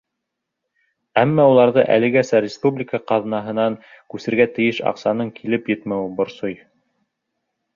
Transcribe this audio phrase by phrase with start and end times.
[1.23, 3.75] Әммә уларҙы әлегәсә республика ҡаҙнаһынан
[4.15, 6.59] күсергә тейеш аҡсаның килеп етмәүе борсой.